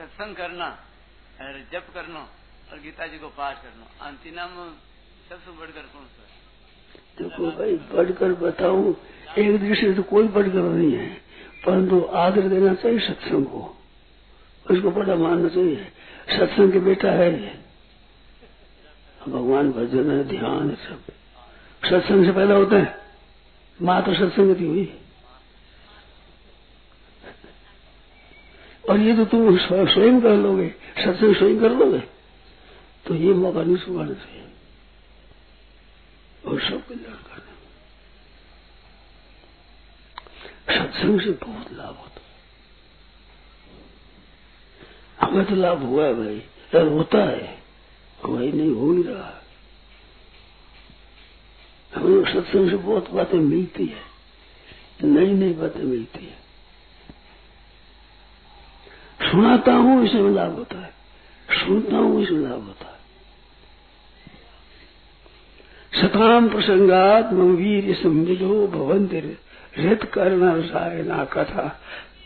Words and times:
सत्संग 0.00 0.36
करना 0.36 0.66
और 1.40 1.56
जप 1.72 1.86
करना 1.94 2.20
और 2.72 2.78
गीता 2.80 3.06
जी 3.06 3.18
को 3.18 3.28
पाठ 3.30 3.56
करना। 3.62 4.06
अंतिनाम 4.06 4.50
सबसे 5.28 5.50
बढ़कर 5.50 5.82
कौन 5.88 6.04
सा 6.06 6.22
देखो 7.18 7.50
भाई, 7.52 7.74
बढ़कर 7.92 8.32
बताऊँ, 8.40 8.94
एक 9.38 9.58
दृष्टि 9.60 9.92
तो 9.94 10.02
कोई 10.04 10.28
बढ़कर 10.28 10.62
नहीं 10.62 10.92
है, 10.92 11.08
परंतु 11.64 12.00
आदर 12.16 12.48
देना 12.48 12.74
चाहिए 12.74 12.98
सत्संग 13.00 13.46
को। 13.46 13.60
उसको 14.66 14.90
बड़ा 14.90 15.14
मानना 15.16 15.48
चाहिए, 15.48 15.84
सत्संग 16.28 16.72
के 16.72 16.80
बेटा 16.80 17.10
है 17.12 17.30
भगवान 19.20 19.72
भजन 19.72 20.10
है, 20.10 20.24
ध्यान 20.28 20.74
सब। 20.78 21.12
सत्संग 21.82 22.24
से 22.24 22.32
पैदा 22.32 22.54
होता 22.54 22.76
है, 22.76 22.98
माँ 23.80 24.02
तो 24.02 24.14
सत्संग 24.14 24.56
हुई। 24.58 24.84
और 28.90 29.00
ये 29.00 29.16
तो 29.16 29.24
तुम 29.24 29.56
स्वयं 29.58 30.20
कर 30.20 30.36
लोगे 30.36 30.68
सत्संग 30.98 31.34
स्वयं 31.36 31.60
कर 31.60 31.70
लोगे। 31.70 31.98
तो 33.06 33.14
ये 33.14 33.34
मौका 33.34 33.62
नहीं 33.62 33.76
सुखाना 33.76 34.12
चाहिए। 34.12 34.46
और 36.46 36.60
सब 36.60 36.86
कल्याण 36.86 37.22
करना। 37.28 37.52
सत्संग 40.76 41.20
से 41.20 41.30
बहुत 41.30 41.72
लाभ 41.72 41.96
होता 41.96 42.20
हमें 45.20 45.44
तो 45.44 45.54
लाभ 45.54 45.82
हुआ 45.82 46.04
है 46.04 46.14
भाई। 46.14 46.42
और 46.74 46.88
होता 46.88 47.18
है 47.18 47.58
वही 48.24 48.52
नहीं 48.52 48.70
हो 48.70 48.92
नहीं 48.92 49.04
रहा। 49.04 49.42
हमें 51.94 52.32
सत्संग 52.34 52.70
से 52.70 52.76
बहुत 52.76 53.10
बातें 53.10 53.38
मिलती 53.38 53.86
है। 53.86 54.02
नई 55.04 55.32
नई 55.32 55.52
बातें 55.52 55.82
मिलती 55.82 56.24
है। 56.24 56.38
सुनाता 59.30 59.72
हूँ, 59.72 60.04
इसमें 60.04 60.30
लाभ 60.30 60.54
होता 60.54 60.78
है। 60.78 60.92
सुनता 61.66 61.96
हूँ, 61.96 62.22
इसमें 62.22 62.40
लाभ 62.40 62.62
होता 62.62 62.84
है। 62.84 63.00
सताम 66.02 66.48
प्रसंगात 66.48 67.32
वीर 67.32 67.94
संविदो 67.94 68.66
भवंतिर 68.66 69.38
हृत 69.78 70.04
कर्ण 70.04 70.52
रसायना 70.52 71.24
कथा। 71.24 71.80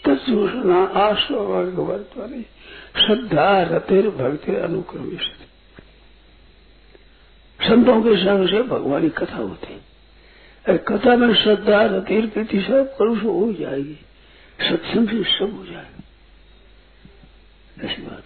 तत्सूषणा 0.05 0.84
आश्वर्ग 0.84 1.78
वर्तने 1.78 2.42
श्रद्धा 3.06 3.62
रतिर 3.62 4.10
भक्ति 4.10 4.56
अनुक्रमिश 4.56 5.32
संतों 7.60 8.02
के 8.02 8.16
संग 8.16 8.48
से 8.48 8.62
भगवान 8.62 9.02
की 9.02 9.08
कथा 9.08 9.36
होती 9.36 9.72
है। 9.72 10.78
कथा 10.78 11.16
में 11.16 11.34
श्रद्धा, 11.34 11.82
रतिर, 11.82 12.27
प्रीति 12.27 12.60
सब 12.60 12.97
करुष 12.98 13.22
हो 13.22 13.52
जाएगी। 13.60 13.98
सत्संग 14.60 15.08
से 15.08 15.22
सब 15.38 15.56
हो 15.58 15.64
जाएगा। 15.66 15.94
ऐसी 17.77 18.03
बात 18.03 18.23